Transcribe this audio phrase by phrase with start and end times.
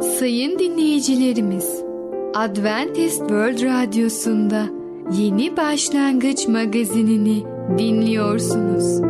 [0.00, 1.82] Sayın dinleyicilerimiz,
[2.34, 4.66] Adventist World Radyosu'nda
[5.12, 7.44] Yeni Başlangıç magazinini
[7.78, 9.00] dinliyorsunuz.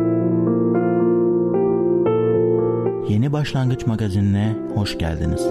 [3.09, 5.45] Yeni Başlangıç magazinine hoş geldiniz.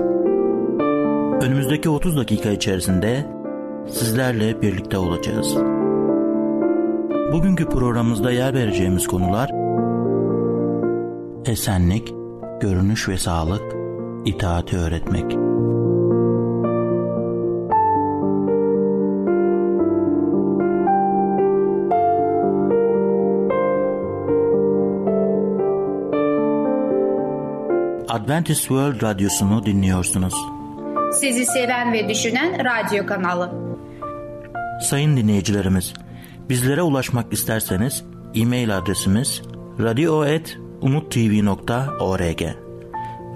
[1.47, 3.27] Önümüzdeki 30 dakika içerisinde
[3.89, 5.57] sizlerle birlikte olacağız.
[7.33, 9.51] Bugünkü programımızda yer vereceğimiz konular
[11.45, 12.15] esenlik,
[12.61, 13.78] görünüş ve sağlık,
[14.25, 15.33] itaati öğretmek.
[28.09, 30.35] Adventist World Radyosu'nu dinliyorsunuz.
[31.13, 33.53] Sizi seven ve düşünen radyo kanalı.
[34.83, 35.95] Sayın dinleyicilerimiz,
[36.49, 38.05] bizlere ulaşmak isterseniz
[38.35, 39.43] e-mail adresimiz
[39.81, 42.68] radio.umutv.org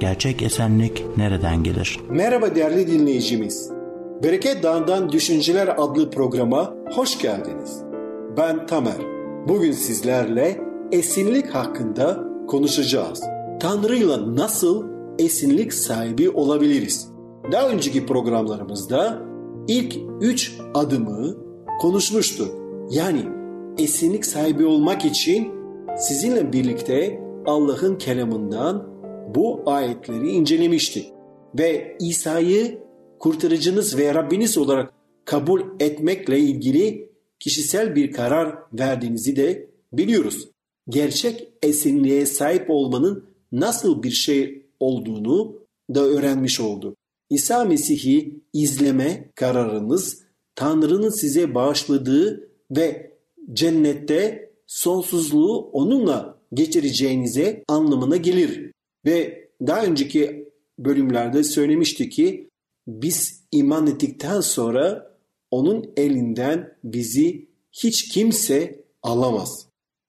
[0.00, 2.00] Gerçek esenlik nereden gelir?
[2.10, 3.70] Merhaba değerli dinleyicimiz.
[4.22, 7.82] Bereket Dağı'ndan Düşünceler adlı programa hoş geldiniz.
[8.36, 8.96] Ben Tamer.
[9.48, 10.60] Bugün sizlerle
[10.92, 13.22] esinlik hakkında konuşacağız.
[13.60, 14.84] Tanrı'yla nasıl
[15.18, 17.08] esinlik sahibi olabiliriz?
[17.52, 19.22] Daha önceki programlarımızda
[19.68, 21.36] ilk üç adımı
[21.80, 22.48] konuşmuştuk.
[22.90, 23.22] Yani
[23.78, 25.48] esinlik sahibi olmak için
[25.96, 28.97] sizinle birlikte Allah'ın kelamından
[29.34, 31.12] bu ayetleri incelemiştik.
[31.58, 32.78] Ve İsa'yı
[33.18, 34.92] kurtarıcınız ve Rabbiniz olarak
[35.24, 40.48] kabul etmekle ilgili kişisel bir karar verdiğinizi de biliyoruz.
[40.88, 45.58] Gerçek esinliğe sahip olmanın nasıl bir şey olduğunu
[45.94, 46.96] da öğrenmiş olduk.
[47.30, 50.22] İsa Mesih'i izleme kararınız
[50.54, 53.12] Tanrı'nın size bağışladığı ve
[53.52, 58.72] cennette sonsuzluğu onunla geçireceğinize anlamına gelir.
[59.04, 60.48] Ve daha önceki
[60.78, 62.48] bölümlerde söylemişti ki
[62.86, 65.16] biz iman ettikten sonra
[65.50, 69.68] onun elinden bizi hiç kimse alamaz.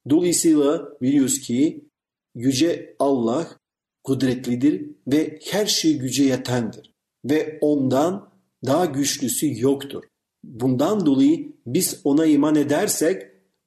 [0.09, 1.89] Dolayısıyla biliyoruz ki
[2.35, 3.57] Yüce Allah
[4.03, 6.94] kudretlidir ve her şey güce yetendir.
[7.25, 8.29] Ve ondan
[8.66, 10.03] daha güçlüsü yoktur.
[10.44, 13.22] Bundan dolayı biz ona iman edersek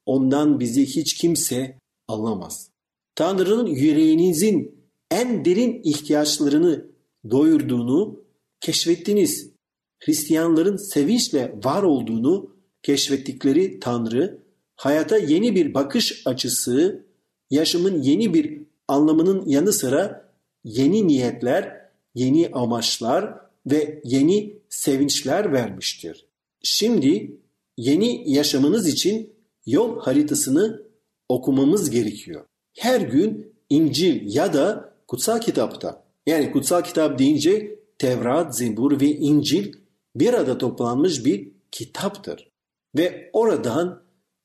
[0.06, 1.78] ondan bizi hiç kimse
[2.08, 2.70] alamaz.
[3.14, 4.81] Tanrı'nın yüreğinizin
[5.12, 6.86] en derin ihtiyaçlarını
[7.30, 8.20] doyurduğunu
[8.60, 9.50] keşfettiniz.
[9.98, 14.38] Hristiyanların sevinçle var olduğunu keşfettikleri Tanrı,
[14.76, 17.04] hayata yeni bir bakış açısı,
[17.50, 20.32] yaşamın yeni bir anlamının yanı sıra
[20.64, 23.34] yeni niyetler, yeni amaçlar
[23.66, 26.26] ve yeni sevinçler vermiştir.
[26.62, 27.36] Şimdi
[27.76, 29.32] yeni yaşamınız için
[29.66, 30.82] yol haritasını
[31.28, 32.44] okumamız gerekiyor.
[32.78, 39.72] Her gün İncil ya da kutsal kitapta yani kutsal kitap deyince Tevrat, Zebur ve İncil
[40.16, 42.48] bir arada toplanmış bir kitaptır.
[42.96, 44.02] Ve oradan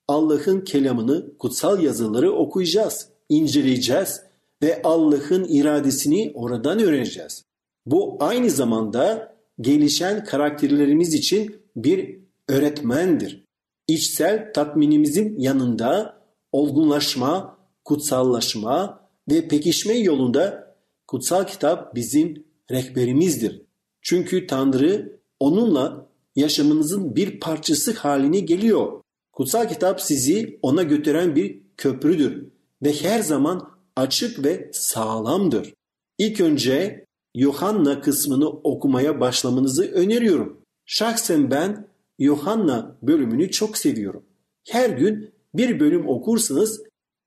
[0.08, 4.22] Allah'ın kelamını, kutsal yazıları okuyacağız, inceleyeceğiz
[4.64, 7.44] ve Allah'ın iradesini oradan öğreneceğiz.
[7.86, 13.46] Bu aynı zamanda gelişen karakterlerimiz için bir öğretmendir.
[13.88, 20.76] İçsel tatminimizin yanında olgunlaşma, kutsallaşma ve pekişme yolunda
[21.08, 23.62] kutsal kitap bizim rehberimizdir.
[24.02, 29.02] Çünkü Tanrı onunla yaşamınızın bir parçası haline geliyor.
[29.34, 32.48] Kutsal kitap sizi ona götüren bir köprüdür
[32.84, 35.74] ve her zaman açık ve sağlamdır.
[36.18, 37.06] İlk önce
[37.36, 40.62] Yohanna kısmını okumaya başlamanızı öneriyorum.
[40.86, 41.88] Şahsen ben
[42.20, 44.24] Yohanna bölümünü çok seviyorum.
[44.68, 46.84] Her gün bir bölüm okursanız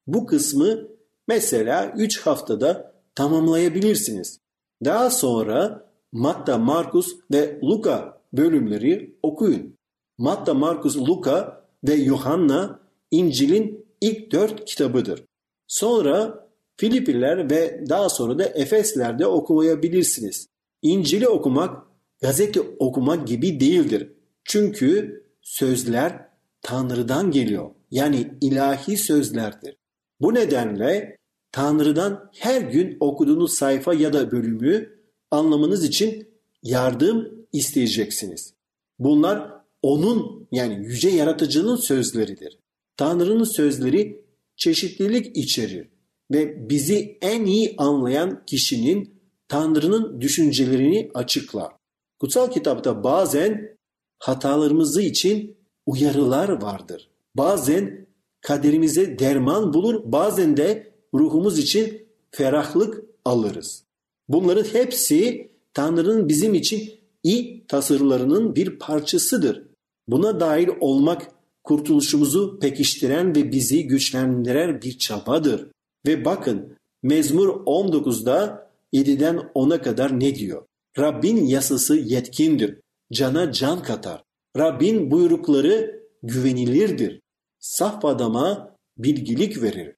[0.06, 0.88] bu kısmı
[1.30, 4.38] mesela 3 haftada tamamlayabilirsiniz.
[4.84, 9.76] Daha sonra Matta, Markus ve Luka bölümleri okuyun.
[10.18, 12.80] Matta, Markus, Luka ve Yohanna
[13.10, 15.24] İncil'in ilk dört kitabıdır.
[15.66, 20.46] Sonra Filipiler ve daha sonra da Efesler'de okumayabilirsiniz.
[20.82, 21.82] İncil'i okumak
[22.22, 24.12] gazete okumak gibi değildir.
[24.44, 26.26] Çünkü sözler
[26.62, 27.70] Tanrı'dan geliyor.
[27.90, 29.76] Yani ilahi sözlerdir.
[30.20, 31.19] Bu nedenle
[31.52, 35.00] Tanrı'dan her gün okuduğunuz sayfa ya da bölümü
[35.30, 36.28] anlamanız için
[36.62, 38.54] yardım isteyeceksiniz.
[38.98, 39.52] Bunlar
[39.82, 42.58] onun yani yüce yaratıcının sözleridir.
[42.96, 44.24] Tanrı'nın sözleri
[44.56, 45.88] çeşitlilik içerir
[46.30, 51.72] ve bizi en iyi anlayan kişinin Tanrı'nın düşüncelerini açıklar.
[52.20, 53.76] Kutsal kitapta bazen
[54.18, 55.56] hatalarımızı için
[55.86, 57.10] uyarılar vardır.
[57.34, 58.06] Bazen
[58.40, 63.84] kaderimize derman bulur, bazen de ruhumuz için ferahlık alırız.
[64.28, 66.92] Bunların hepsi Tanrı'nın bizim için
[67.22, 69.62] iyi tasarılarının bir parçasıdır.
[70.08, 71.30] Buna dahil olmak
[71.64, 75.66] kurtuluşumuzu pekiştiren ve bizi güçlendiren bir çabadır.
[76.06, 80.64] Ve bakın Mezmur 19'da 7'den 10'a kadar ne diyor?
[80.98, 82.80] Rabbin yasası yetkindir.
[83.12, 84.22] Cana can katar.
[84.56, 87.20] Rabbin buyrukları güvenilirdir.
[87.58, 89.94] Saf adama bilgilik verir.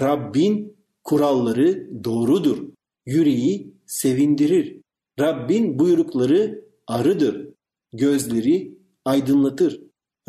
[0.00, 2.68] Rabbin kuralları doğrudur.
[3.06, 4.80] Yüreği sevindirir.
[5.20, 7.48] Rabbin buyrukları arıdır.
[7.92, 9.80] Gözleri aydınlatır.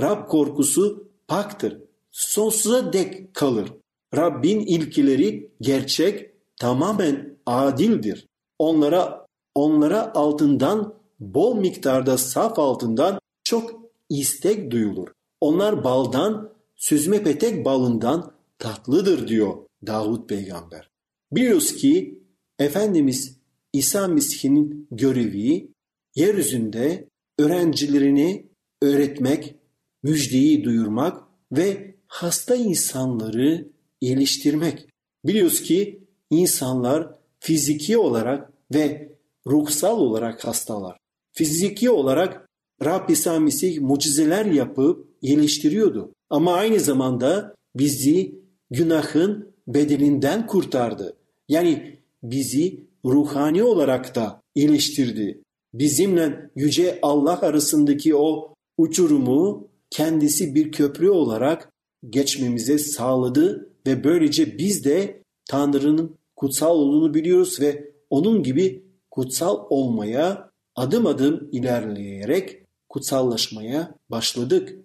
[0.01, 1.81] Rab korkusu paktır.
[2.11, 3.73] Sonsuza dek kalır.
[4.15, 8.27] Rabbin ilkileri gerçek, tamamen adildir.
[8.59, 9.25] Onlara
[9.55, 15.07] onlara altından bol miktarda saf altından çok istek duyulur.
[15.41, 19.57] Onlar baldan, süzme petek balından tatlıdır diyor
[19.87, 20.89] Davut peygamber.
[21.31, 22.23] Biliyoruz ki
[22.59, 23.37] Efendimiz
[23.73, 25.71] İsa Mesih'in görevi
[26.15, 27.09] yeryüzünde
[27.39, 28.49] öğrencilerini
[28.81, 29.55] öğretmek,
[30.03, 33.67] müjdeyi duyurmak ve hasta insanları
[34.01, 34.87] iyileştirmek.
[35.25, 39.15] Biliyoruz ki insanlar fiziki olarak ve
[39.47, 40.97] ruhsal olarak hastalar.
[41.31, 42.47] Fiziki olarak
[42.85, 46.13] Rab İsa Mesih mucizeler yapıp iyileştiriyordu.
[46.29, 51.17] Ama aynı zamanda bizi günahın bedelinden kurtardı.
[51.49, 55.41] Yani bizi ruhani olarak da iyileştirdi.
[55.73, 61.69] Bizimle yüce Allah arasındaki o uçurumu kendisi bir köprü olarak
[62.09, 70.49] geçmemize sağladı ve böylece biz de Tanrı'nın kutsal olduğunu biliyoruz ve onun gibi kutsal olmaya
[70.75, 74.75] adım adım ilerleyerek kutsallaşmaya başladık.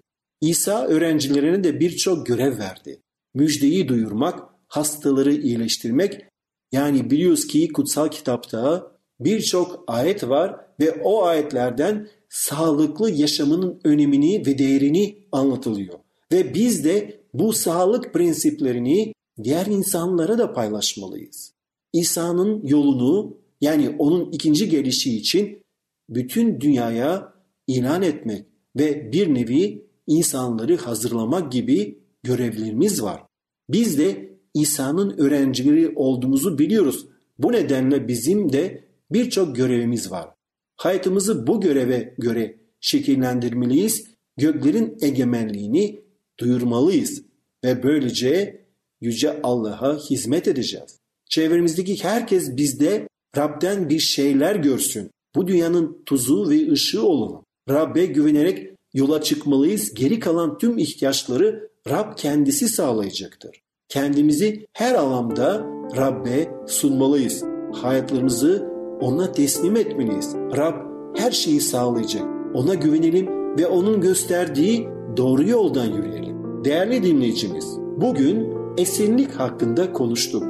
[0.41, 3.01] İsa öğrencilerine de birçok görev verdi.
[3.35, 6.25] Müjdeyi duyurmak, hastaları iyileştirmek.
[6.73, 14.59] Yani biliyoruz ki kutsal kitapta birçok ayet var ve o ayetlerden sağlıklı yaşamının önemini ve
[14.59, 15.99] değerini anlatılıyor.
[16.33, 19.13] Ve biz de bu sağlık prensiplerini
[19.43, 21.53] diğer insanlara da paylaşmalıyız.
[21.93, 25.63] İsa'nın yolunu yani onun ikinci gelişi için
[26.09, 27.33] bütün dünyaya
[27.67, 28.47] ilan etmek
[28.77, 33.23] ve bir nevi insanları hazırlamak gibi görevlerimiz var.
[33.69, 37.07] Biz de İsa'nın öğrencileri olduğumuzu biliyoruz.
[37.39, 40.29] Bu nedenle bizim de birçok görevimiz var.
[40.77, 44.05] Hayatımızı bu göreve göre şekillendirmeliyiz,
[44.37, 46.05] göklerin egemenliğini
[46.41, 47.23] duyurmalıyız
[47.65, 48.63] ve böylece
[49.01, 50.99] Yüce Allah'a hizmet edeceğiz.
[51.31, 55.11] Çevremizdeki herkes bizde Rab'den bir şeyler görsün.
[55.35, 57.45] Bu dünyanın tuzu ve ışığı olalım.
[57.69, 59.95] Rab'be güvenerek yola çıkmalıyız.
[59.95, 63.63] Geri kalan tüm ihtiyaçları Rab kendisi sağlayacaktır.
[63.89, 67.45] Kendimizi her alanda Rab'be sunmalıyız.
[67.73, 68.69] Hayatlarımızı
[69.01, 70.35] ona teslim etmeliyiz.
[70.57, 70.75] Rab
[71.17, 72.23] her şeyi sağlayacak.
[72.55, 76.65] Ona güvenelim ve onun gösterdiği doğru yoldan yürüyelim.
[76.65, 80.45] Değerli dinleyicimiz, bugün esenlik hakkında konuştuk.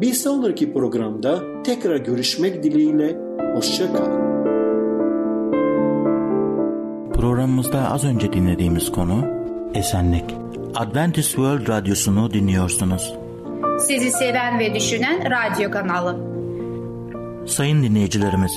[0.00, 3.20] Bir sonraki programda tekrar görüşmek dileğiyle
[3.54, 4.06] hoşça kal.
[7.12, 9.24] Programımızda az önce dinlediğimiz konu
[9.74, 10.43] esenlik.
[10.74, 13.14] Adventist World Radyosu'nu dinliyorsunuz.
[13.86, 16.16] Sizi seven ve düşünen radyo kanalı.
[17.46, 18.52] Sayın dinleyicilerimiz,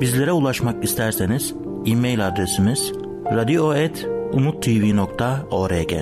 [0.00, 1.54] bizlere ulaşmak isterseniz
[1.86, 2.92] e-mail adresimiz
[3.32, 5.92] radio.umutv.org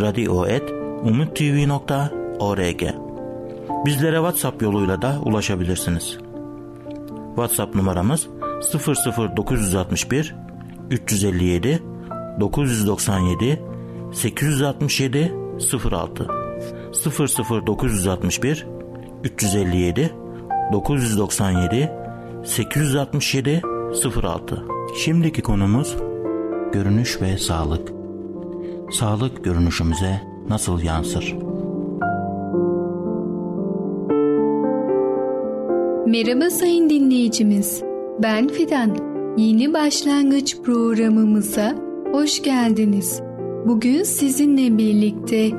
[0.00, 2.82] radio.umutv.org
[3.86, 6.18] Bizlere WhatsApp yoluyla da ulaşabilirsiniz.
[7.26, 8.28] WhatsApp numaramız
[9.36, 10.34] 00961
[10.90, 11.82] 357
[12.40, 13.65] 997
[14.16, 15.32] 867
[15.90, 16.28] 06
[17.66, 18.66] 00961
[19.24, 20.10] 357
[20.72, 21.90] 997
[22.44, 23.62] 867
[24.22, 24.64] 06
[25.04, 25.96] Şimdiki konumuz
[26.72, 27.92] görünüş ve sağlık.
[28.92, 31.36] Sağlık görünüşümüze nasıl yansır?
[36.06, 37.82] Merhaba sayın dinleyicimiz.
[38.22, 38.96] Ben Fidan.
[39.36, 41.74] Yeni başlangıç programımıza
[42.12, 43.25] hoş geldiniz.
[43.66, 45.50] Bugün sizinle birlikte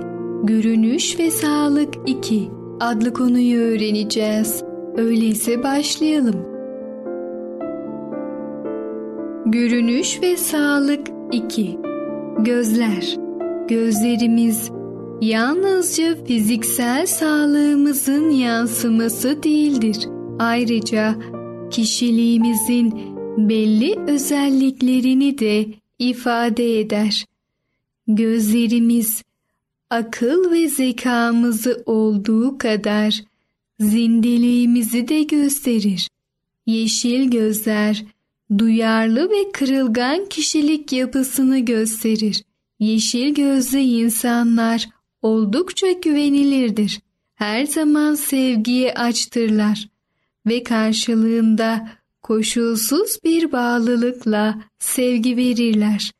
[0.43, 2.49] Görünüş ve Sağlık 2
[2.79, 4.63] adlı konuyu öğreneceğiz.
[4.97, 6.35] Öyleyse başlayalım.
[9.45, 11.77] Görünüş ve sağlık 2.
[12.39, 13.17] Gözler.
[13.67, 14.71] Gözlerimiz
[15.21, 19.97] yalnızca fiziksel sağlığımızın yansıması değildir.
[20.39, 21.15] Ayrıca
[21.71, 22.93] kişiliğimizin
[23.37, 25.65] belli özelliklerini de
[25.99, 27.25] ifade eder.
[28.07, 29.23] Gözlerimiz
[29.89, 33.23] akıl ve zekamızı olduğu kadar
[33.79, 36.09] zindeliğimizi de gösterir.
[36.65, 38.05] Yeşil gözler
[38.57, 42.43] duyarlı ve kırılgan kişilik yapısını gösterir.
[42.79, 44.89] Yeşil gözlü insanlar
[45.21, 46.99] oldukça güvenilirdir.
[47.35, 49.89] Her zaman sevgiye açtırlar
[50.45, 51.89] ve karşılığında
[52.21, 56.11] koşulsuz bir bağlılıkla sevgi verirler.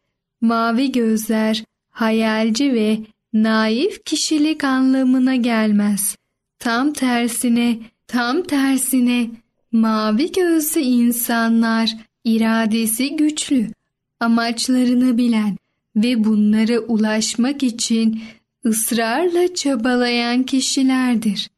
[0.41, 1.63] Mavi gözler
[1.97, 2.99] hayalci ve
[3.33, 6.17] naif kişilik anlamına gelmez.
[6.59, 9.29] Tam tersine, tam tersine
[9.71, 13.67] mavi gözlü insanlar iradesi güçlü,
[14.19, 15.57] amaçlarını bilen
[15.95, 18.21] ve bunlara ulaşmak için
[18.65, 21.49] ısrarla çabalayan kişilerdir.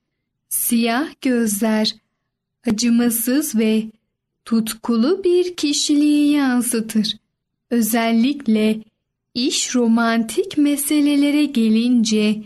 [0.49, 1.95] Siyah gözler
[2.67, 3.83] acımasız ve
[4.45, 7.17] tutkulu bir kişiliği yansıtır.
[7.69, 8.79] Özellikle
[9.33, 12.43] iş romantik meselelere gelince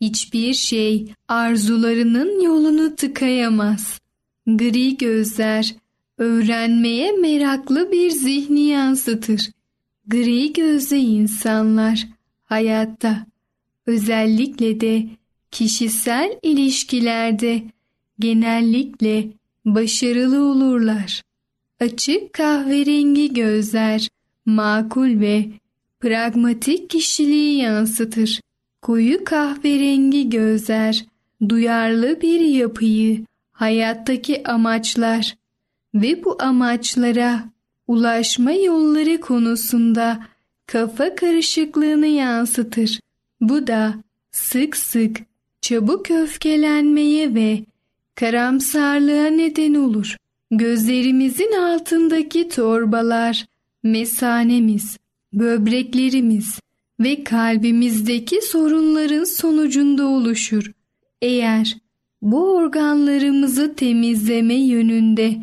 [0.00, 4.00] hiçbir şey arzularının yolunu tıkayamaz.
[4.46, 5.74] Gri gözler
[6.18, 9.50] öğrenmeye meraklı bir zihni yansıtır.
[10.06, 12.08] Gri gözlü insanlar
[12.44, 13.26] hayatta
[13.86, 15.06] özellikle de
[15.50, 17.62] kişisel ilişkilerde
[18.18, 19.28] genellikle
[19.64, 21.22] başarılı olurlar.
[21.80, 24.08] Açık kahverengi gözler
[24.46, 25.48] makul ve
[26.02, 28.40] pragmatik kişiliği yansıtır.
[28.82, 31.04] Koyu kahverengi gözler
[31.48, 35.36] duyarlı bir yapıyı, hayattaki amaçlar
[35.94, 37.44] ve bu amaçlara
[37.86, 40.26] ulaşma yolları konusunda
[40.66, 43.00] kafa karışıklığını yansıtır.
[43.40, 43.94] Bu da
[44.30, 45.16] sık sık
[45.60, 47.64] çabuk öfkelenmeye ve
[48.14, 50.16] karamsarlığa neden olur.
[50.50, 53.46] Gözlerimizin altındaki torbalar,
[53.82, 54.96] mesanemiz,
[55.32, 56.60] böbreklerimiz
[57.00, 60.72] ve kalbimizdeki sorunların sonucunda oluşur.
[61.22, 61.76] Eğer
[62.22, 65.36] bu organlarımızı temizleme yönünde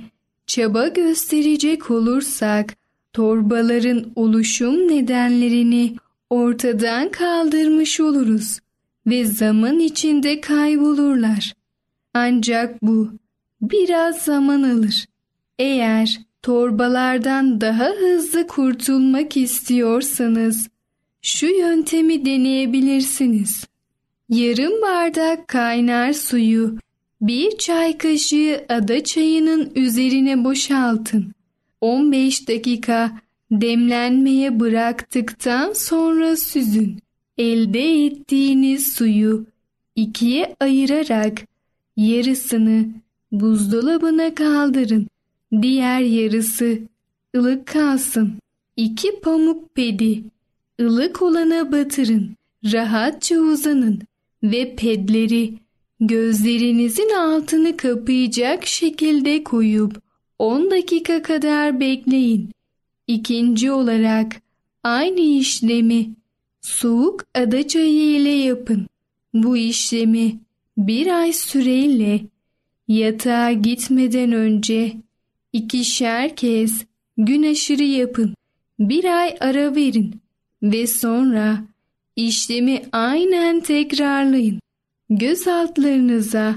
[0.48, 2.76] çaba gösterecek olursak
[3.14, 5.96] torbaların oluşum nedenlerini
[6.30, 8.60] ortadan kaldırmış oluruz
[9.08, 11.54] ve zaman içinde kaybolurlar.
[12.14, 13.10] Ancak bu
[13.62, 15.06] biraz zaman alır.
[15.60, 20.70] Eğer torbalardan daha hızlı kurtulmak istiyorsanız
[21.22, 23.68] şu yöntemi deneyebilirsiniz.
[24.30, 26.78] Yarım bardak kaynar suyu
[27.22, 31.32] bir çay kaşığı ada çayının üzerine boşaltın.
[31.82, 33.12] 15 dakika
[33.52, 37.00] demlenmeye bıraktıktan sonra süzün.
[37.38, 39.46] Elde ettiğiniz suyu
[39.96, 41.42] ikiye ayırarak
[41.98, 42.86] yarısını
[43.32, 45.08] buzdolabına kaldırın.
[45.62, 46.80] Diğer yarısı
[47.36, 48.34] ılık kalsın.
[48.76, 50.24] İki pamuk pedi
[50.82, 52.36] ılık olana batırın.
[52.64, 54.02] Rahatça uzanın
[54.44, 55.54] ve pedleri
[56.00, 60.02] gözlerinizin altını kapayacak şekilde koyup
[60.40, 62.50] 10 dakika kadar bekleyin.
[63.08, 64.42] İkinci olarak
[64.84, 66.10] aynı işlemi
[66.62, 68.88] soğuk ada çayı ile yapın.
[69.34, 70.40] Bu işlemi
[70.78, 72.22] bir ay süreyle
[72.88, 74.94] yatağa gitmeden önce
[75.54, 76.86] ikişer kez
[77.18, 78.36] gün aşırı yapın.
[78.80, 80.16] Bir ay ara verin
[80.64, 81.64] ve sonra
[82.16, 84.60] işlemi aynen tekrarlayın.
[85.10, 86.56] Göz altlarınıza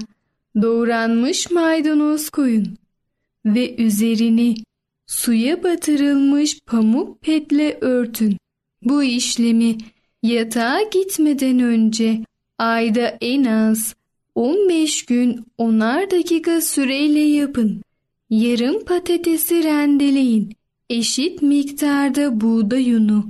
[0.61, 2.77] doğranmış maydanoz koyun
[3.45, 4.55] ve üzerini
[5.07, 8.37] suya batırılmış pamuk petle örtün.
[8.83, 9.77] Bu işlemi
[10.23, 12.19] yatağa gitmeden önce
[12.57, 13.95] ayda en az
[14.35, 17.81] 15 gün onar dakika süreyle yapın.
[18.33, 20.55] Yarım patatesi rendeleyin.
[20.89, 23.25] Eşit miktarda buğday unu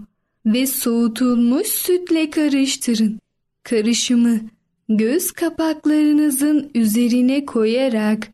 [0.46, 3.20] ve soğutulmuş sütle karıştırın.
[3.64, 4.40] Karışımı
[4.90, 8.28] göz kapaklarınızın üzerine koyarak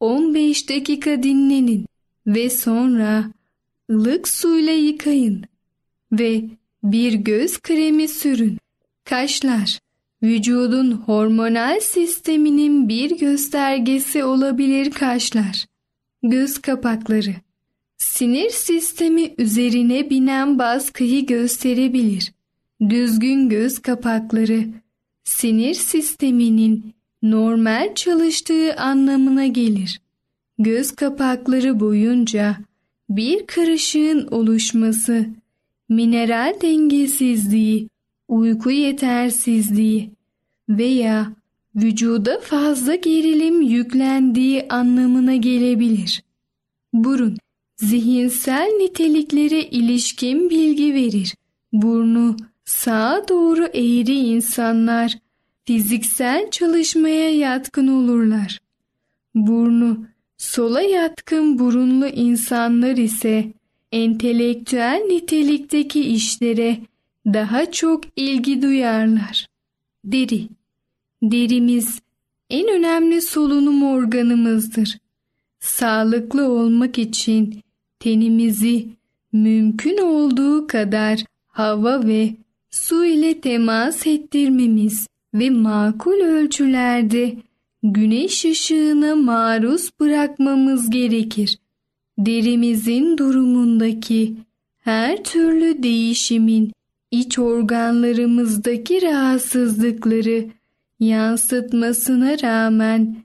[0.00, 1.86] 15 dakika dinlenin
[2.26, 3.24] ve sonra
[3.90, 5.44] ılık suyla yıkayın
[6.12, 6.44] ve
[6.82, 8.58] bir göz kremi sürün.
[9.04, 9.78] Kaşlar
[10.22, 15.71] vücudun hormonal sisteminin bir göstergesi olabilir kaşlar.
[16.22, 17.34] Göz kapakları
[17.96, 22.32] sinir sistemi üzerine binen baskıyı gösterebilir.
[22.88, 24.64] Düzgün göz kapakları
[25.24, 30.00] sinir sisteminin normal çalıştığı anlamına gelir.
[30.58, 32.56] Göz kapakları boyunca
[33.10, 35.26] bir karışığın oluşması,
[35.88, 37.88] mineral dengesizliği,
[38.28, 40.10] uyku yetersizliği
[40.68, 41.32] veya
[41.76, 46.22] vücuda fazla gerilim yüklendiği anlamına gelebilir.
[46.92, 47.36] Burun,
[47.76, 51.34] zihinsel niteliklere ilişkin bilgi verir.
[51.72, 55.18] Burnu sağa doğru eğri insanlar
[55.64, 58.58] fiziksel çalışmaya yatkın olurlar.
[59.34, 63.52] Burnu sola yatkın burunlu insanlar ise
[63.92, 66.78] entelektüel nitelikteki işlere
[67.26, 69.46] daha çok ilgi duyarlar.
[70.04, 70.48] Deri
[71.22, 72.00] Derimiz
[72.50, 74.98] en önemli solunum organımızdır.
[75.60, 77.60] Sağlıklı olmak için
[78.00, 78.86] tenimizi
[79.32, 82.34] mümkün olduğu kadar hava ve
[82.70, 87.36] su ile temas ettirmemiz ve makul ölçülerde
[87.82, 91.58] güneş ışığına maruz bırakmamız gerekir.
[92.18, 94.34] Derimizin durumundaki
[94.80, 96.72] her türlü değişimin
[97.10, 100.46] iç organlarımızdaki rahatsızlıkları
[101.02, 103.16] yansıtmasına rağmen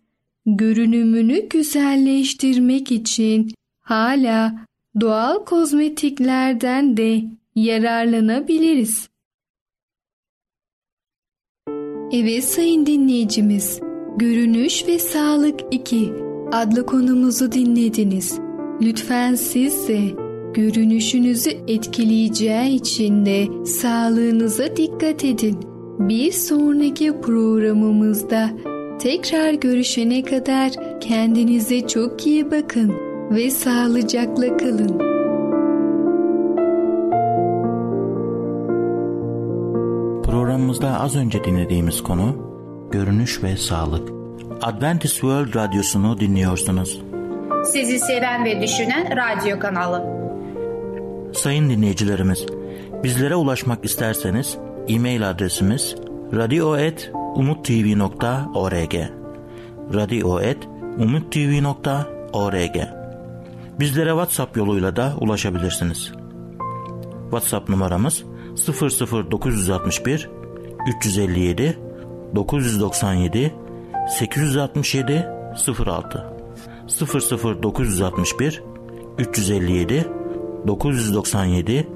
[0.45, 4.65] görünümünü güzelleştirmek için hala
[5.01, 7.23] doğal kozmetiklerden de
[7.55, 9.09] yararlanabiliriz.
[12.11, 13.79] Evet sayın dinleyicimiz,
[14.17, 16.13] Görünüş ve Sağlık 2
[16.51, 18.39] adlı konumuzu dinlediniz.
[18.81, 19.99] Lütfen siz de
[20.53, 25.76] görünüşünüzü etkileyeceği için de sağlığınıza dikkat edin.
[25.99, 28.49] Bir sonraki programımızda
[28.99, 32.93] tekrar görüşene kadar kendinize çok iyi bakın
[33.31, 34.97] ve sağlıcakla kalın.
[40.23, 42.35] Programımızda az önce dinlediğimiz konu
[42.91, 44.09] görünüş ve sağlık.
[44.61, 47.01] Adventist World Radyosu'nu dinliyorsunuz.
[47.65, 50.03] Sizi seven ve düşünen radyo kanalı.
[51.33, 52.45] Sayın dinleyicilerimiz,
[53.03, 54.57] bizlere ulaşmak isterseniz
[54.87, 55.95] e-mail adresimiz
[56.33, 58.95] radio.umutv.org
[59.93, 62.77] radio.umutv.org
[63.79, 66.11] Bizlere WhatsApp yoluyla da ulaşabilirsiniz.
[67.21, 68.23] WhatsApp numaramız
[69.31, 70.29] 00961
[70.87, 71.77] 357
[72.35, 73.53] 997
[74.09, 75.25] 867
[75.85, 76.25] 06
[77.63, 78.63] 00961
[79.17, 80.07] 357
[80.67, 81.87] 997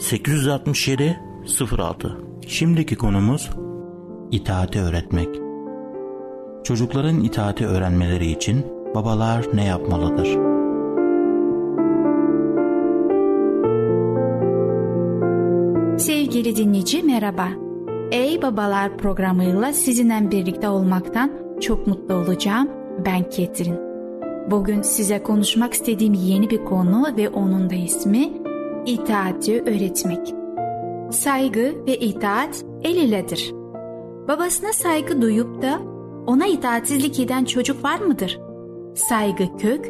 [0.00, 3.50] 867 06 Şimdiki konumuz
[4.30, 5.28] itaati öğretmek.
[6.64, 10.28] Çocukların itaati öğrenmeleri için babalar ne yapmalıdır?
[15.98, 17.48] Sevgili dinleyici merhaba.
[18.10, 21.30] Ey Babalar programıyla sizinle birlikte olmaktan
[21.60, 22.68] çok mutlu olacağım.
[23.04, 23.76] Ben Ketrin.
[24.50, 28.32] Bugün size konuşmak istediğim yeni bir konu ve onun da ismi
[28.86, 30.35] itaati öğretmek.
[31.12, 33.50] Saygı ve itaat el iledir.
[34.28, 35.80] Babasına saygı duyup da
[36.26, 38.38] ona itaatsizlik eden çocuk var mıdır?
[38.96, 39.86] Saygı kök,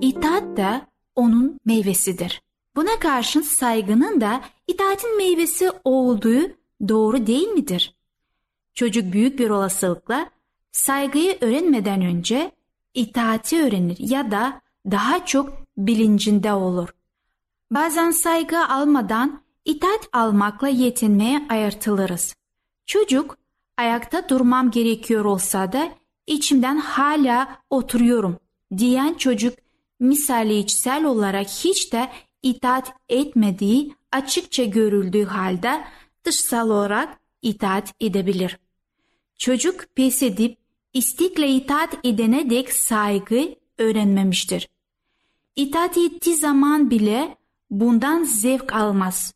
[0.00, 2.42] itaat da onun meyvesidir.
[2.76, 6.40] Buna karşın saygının da itaatin meyvesi olduğu
[6.88, 7.96] doğru değil midir?
[8.74, 10.30] Çocuk büyük bir olasılıkla
[10.72, 12.52] saygıyı öğrenmeden önce
[12.94, 16.88] itaati öğrenir ya da daha çok bilincinde olur.
[17.70, 22.34] Bazen saygı almadan itaat almakla yetinmeye ayırtılırız.
[22.86, 23.38] Çocuk
[23.76, 25.92] ayakta durmam gerekiyor olsa da
[26.26, 28.36] içimden hala oturuyorum
[28.76, 29.54] diyen çocuk
[30.00, 32.08] misali içsel olarak hiç de
[32.42, 35.84] itaat etmediği açıkça görüldüğü halde
[36.24, 38.58] dışsal olarak itaat edebilir.
[39.38, 40.58] Çocuk pes edip
[40.94, 44.68] istikle itaat edene dek saygı öğrenmemiştir.
[45.56, 47.36] İtaat ettiği zaman bile
[47.70, 49.34] bundan zevk almaz.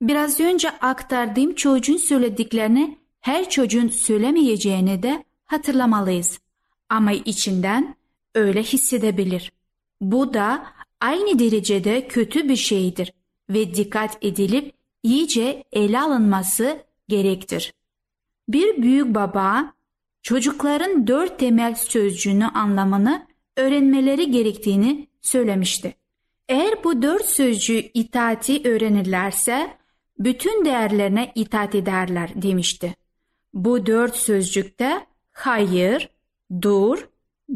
[0.00, 6.38] Biraz önce aktardığım çocuğun söylediklerini her çocuğun söylemeyeceğini de hatırlamalıyız.
[6.88, 7.96] Ama içinden
[8.34, 9.52] öyle hissedebilir.
[10.00, 10.66] Bu da
[11.00, 13.12] aynı derecede kötü bir şeydir
[13.50, 17.74] ve dikkat edilip iyice ele alınması gerektir.
[18.48, 19.72] Bir büyük baba
[20.22, 25.94] çocukların dört temel sözcüğünü anlamını öğrenmeleri gerektiğini söylemişti.
[26.48, 29.79] Eğer bu dört sözcüğü itaati öğrenirlerse
[30.20, 32.94] bütün değerlerine itaat ederler demişti.
[33.54, 36.10] Bu dört sözcükte hayır,
[36.62, 37.08] dur,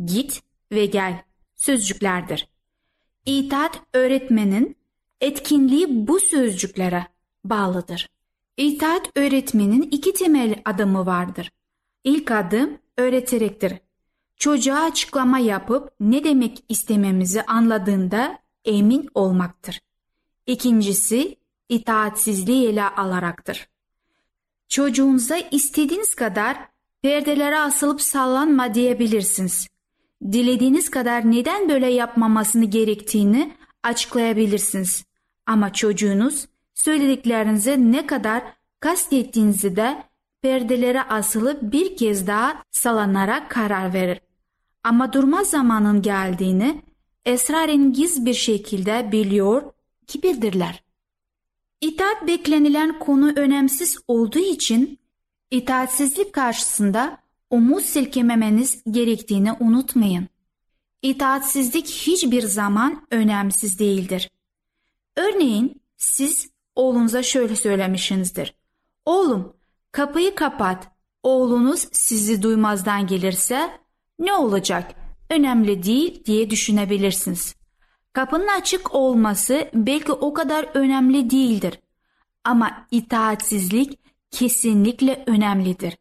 [0.05, 1.23] git ve gel
[1.57, 2.49] sözcüklerdir.
[3.27, 4.77] İtaat öğretmenin
[5.21, 7.07] etkinliği bu sözcüklere
[7.45, 8.09] bağlıdır.
[8.57, 11.51] İtaat öğretmenin iki temel adımı vardır.
[12.05, 13.73] İlk adım öğreterektir.
[14.37, 19.81] Çocuğa açıklama yapıp ne demek istememizi anladığında emin olmaktır.
[20.47, 21.37] İkincisi
[21.69, 23.69] itaatsizliği ele alaraktır.
[24.69, 26.57] Çocuğunuza istediğiniz kadar
[27.03, 29.69] perdelere asılıp sallanma diyebilirsiniz.
[30.33, 35.05] Dilediğiniz kadar neden böyle yapmamasını gerektiğini açıklayabilirsiniz.
[35.47, 38.43] Ama çocuğunuz söylediklerinize ne kadar
[38.81, 40.05] kastettiğinizi de
[40.43, 44.21] perdelere asılıp bir kez daha salanarak karar verir.
[44.85, 46.83] Ama durma zamanın geldiğini
[47.27, 49.63] esrarengiz bir şekilde biliyor,
[50.07, 50.84] kibirdirler.
[51.85, 54.99] İtaat beklenilen konu önemsiz olduğu için
[55.51, 57.19] itaatsizlik karşısında
[57.51, 60.29] omuz silkememeniz gerektiğini unutmayın.
[61.03, 64.31] İtaatsizlik hiçbir zaman önemsiz değildir.
[65.17, 68.55] Örneğin siz oğlunuza şöyle söylemişsinizdir.
[69.05, 69.57] Oğlum
[69.93, 70.89] kapıyı kapat.
[71.23, 73.71] Oğlunuz sizi duymazdan gelirse
[74.19, 74.95] ne olacak?
[75.31, 77.55] Önemli değil diye düşünebilirsiniz.
[78.15, 81.81] Kapının açık olması belki o kadar önemli değildir.
[82.45, 83.99] Ama itaatsizlik
[84.31, 85.99] kesinlikle önemlidir.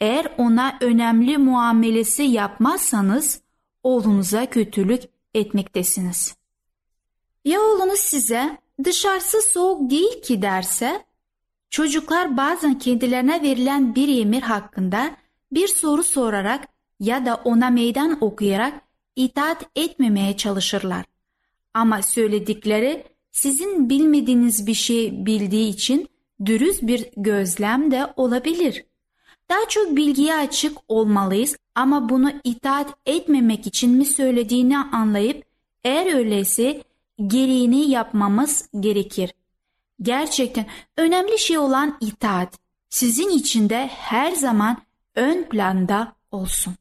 [0.00, 3.40] Eğer ona önemli muamelesi yapmazsanız
[3.82, 5.02] oğlunuza kötülük
[5.34, 6.36] etmektesiniz.
[7.44, 11.04] Ya oğlunuz size dışarısı soğuk değil ki derse,
[11.70, 15.16] çocuklar bazen kendilerine verilen bir emir hakkında
[15.52, 16.68] bir soru sorarak
[17.00, 18.80] ya da ona meydan okuyarak
[19.16, 21.15] itaat etmemeye çalışırlar.
[21.76, 26.08] Ama söyledikleri sizin bilmediğiniz bir şey bildiği için
[26.46, 28.84] dürüst bir gözlem de olabilir.
[29.48, 35.44] Daha çok bilgiye açık olmalıyız ama bunu itaat etmemek için mi söylediğini anlayıp
[35.84, 36.82] eğer öyleyse
[37.26, 39.34] gereğini yapmamız gerekir.
[40.02, 42.58] Gerçekten önemli şey olan itaat
[42.88, 44.76] sizin için de her zaman
[45.14, 46.74] ön planda olsun.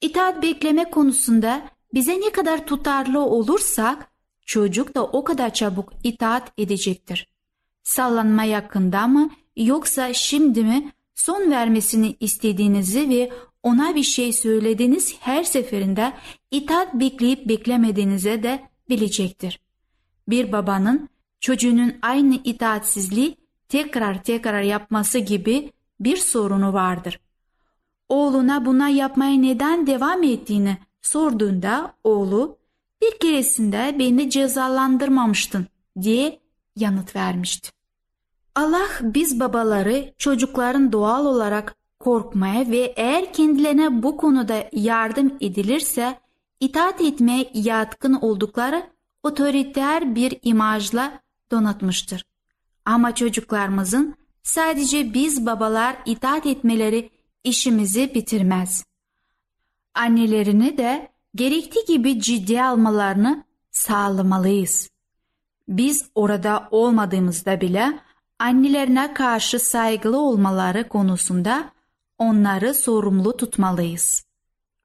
[0.00, 1.62] İtaat bekleme konusunda
[1.94, 4.11] bize ne kadar tutarlı olursak
[4.46, 7.28] çocuk da o kadar çabuk itaat edecektir.
[7.82, 13.30] Sallanma yakında mı yoksa şimdi mi son vermesini istediğinizi ve
[13.62, 16.12] ona bir şey söylediğiniz her seferinde
[16.50, 19.60] itaat bekleyip beklemediğinize de bilecektir.
[20.28, 21.08] Bir babanın
[21.40, 23.36] çocuğunun aynı itaatsizliği
[23.68, 27.20] tekrar tekrar yapması gibi bir sorunu vardır.
[28.08, 32.58] Oğluna buna yapmaya neden devam ettiğini sorduğunda oğlu
[33.02, 35.66] bir keresinde beni cezalandırmamıştın
[36.02, 36.40] diye
[36.76, 37.70] yanıt vermişti.
[38.54, 46.20] Allah biz babaları çocukların doğal olarak korkmaya ve eğer kendilerine bu konuda yardım edilirse
[46.60, 48.86] itaat etmeye yatkın oldukları
[49.22, 52.24] otoriter bir imajla donatmıştır.
[52.84, 57.10] Ama çocuklarımızın sadece biz babalar itaat etmeleri
[57.44, 58.84] işimizi bitirmez.
[59.94, 64.90] Annelerini de gerektiği gibi ciddiye almalarını sağlamalıyız.
[65.68, 67.98] Biz orada olmadığımızda bile
[68.38, 71.72] annelerine karşı saygılı olmaları konusunda
[72.18, 74.24] onları sorumlu tutmalıyız.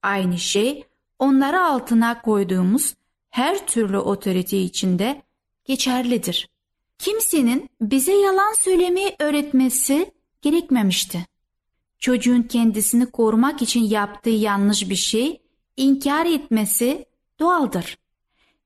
[0.04, 0.86] Aynı şey
[1.20, 2.94] onları altına koyduğumuz
[3.30, 5.22] her türlü otorite içinde
[5.66, 6.50] geçerlidir.
[6.98, 11.26] Kimsenin bize yalan söylemeyi öğretmesi gerekmemişti.
[12.00, 15.42] Çocuğun kendisini korumak için yaptığı yanlış bir şey
[15.78, 17.06] inkar etmesi
[17.40, 17.98] doğaldır.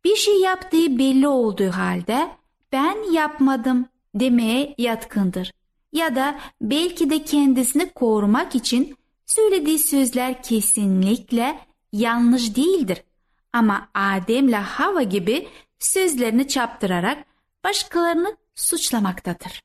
[0.04, 2.32] Bir şey yaptığı belli olduğu halde
[2.72, 5.54] ben yapmadım demeye yatkındır.
[5.94, 8.96] Ya da belki de kendisini korumak için
[9.26, 11.60] söylediği sözler kesinlikle
[11.94, 13.04] yanlış değildir.
[13.54, 15.48] Ama Adem'le Hava gibi
[15.80, 17.26] sözlerini çaptırarak
[17.64, 19.62] başkalarını suçlamaktadır.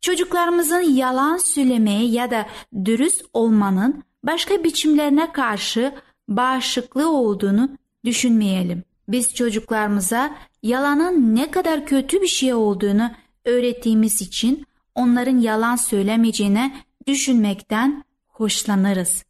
[0.00, 2.46] Çocuklarımızın yalan söylemeye ya da
[2.84, 5.94] dürüst olmanın başka biçimlerine karşı
[6.36, 7.70] bağışıklığı olduğunu
[8.04, 8.82] düşünmeyelim.
[9.08, 13.10] Biz çocuklarımıza yalanın ne kadar kötü bir şey olduğunu
[13.44, 16.72] öğrettiğimiz için onların yalan söylemeyeceğini
[17.06, 19.24] düşünmekten hoşlanırız.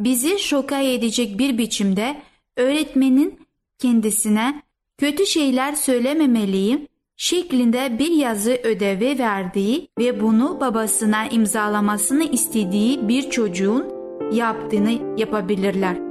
[0.00, 2.22] Bizi şoka edecek bir biçimde
[2.56, 3.38] öğretmenin
[3.78, 4.62] kendisine
[4.98, 13.86] kötü şeyler söylememeliyim şeklinde bir yazı ödevi verdiği ve bunu babasına imzalamasını istediği bir çocuğun
[14.32, 16.03] yaptığını yapabilirler.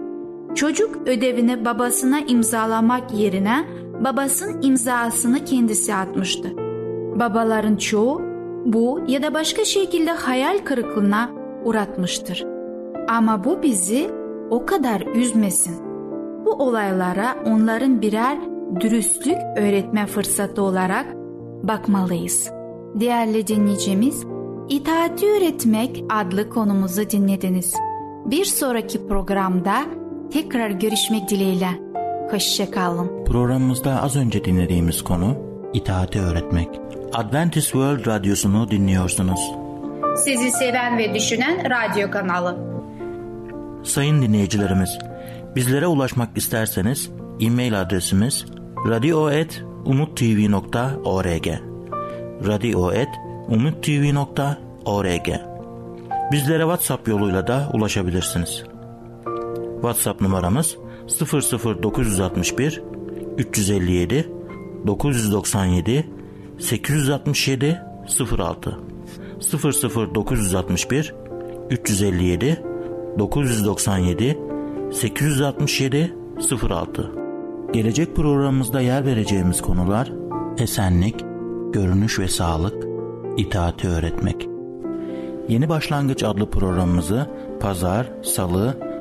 [0.56, 3.66] Çocuk ödevini babasına imzalamak yerine
[4.04, 6.52] babasının imzasını kendisi atmıştı.
[7.20, 8.22] Babaların çoğu
[8.66, 11.30] bu ya da başka şekilde hayal kırıklığına
[11.64, 12.46] uğratmıştır.
[13.08, 14.10] Ama bu bizi
[14.50, 15.76] o kadar üzmesin.
[16.46, 18.38] Bu olaylara onların birer
[18.80, 21.06] dürüstlük öğretme fırsatı olarak
[21.64, 22.52] bakmalıyız.
[22.96, 24.24] Değerli dinleyicimiz,
[24.70, 27.76] İtaati Öğretmek adlı konumuzu dinlediniz.
[28.26, 29.74] Bir sonraki programda
[30.34, 31.70] tekrar görüşmek dileğiyle.
[32.32, 33.26] Hoşçakalın.
[33.26, 35.38] Programımızda az önce dinlediğimiz konu
[35.74, 36.70] itaati öğretmek.
[37.14, 39.52] Adventist World Radyosu'nu dinliyorsunuz.
[40.18, 42.58] Sizi seven ve düşünen radyo kanalı.
[43.84, 45.00] Sayın dinleyicilerimiz,
[45.56, 48.46] bizlere ulaşmak isterseniz e-mail adresimiz
[48.90, 51.48] radio.umutv.org
[52.48, 55.28] radio.umutv.org
[56.32, 58.73] Bizlere WhatsApp yoluyla da ulaşabilirsiniz.
[59.84, 60.78] WhatsApp numaramız
[61.84, 62.84] 00961
[63.38, 64.30] 357
[64.88, 66.10] 997
[66.60, 67.82] 867
[68.40, 68.80] 06
[69.40, 71.14] 00961
[71.70, 72.64] 357
[73.20, 74.40] 997
[74.92, 76.16] 867
[76.70, 77.12] 06
[77.74, 80.12] Gelecek programımızda yer vereceğimiz konular
[80.58, 81.26] esenlik,
[81.74, 82.88] görünüş ve sağlık,
[83.38, 84.48] itaati öğretmek.
[85.48, 88.93] Yeni Başlangıç adlı programımızı pazar, salı